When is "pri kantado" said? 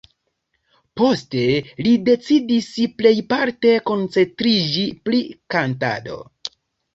5.05-6.19